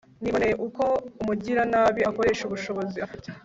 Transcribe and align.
niboneye 0.21 0.55
uko 0.67 0.83
umugiranabi 1.21 2.01
akoresha 2.09 2.41
ubushobozi 2.45 2.97
afite 3.07 3.29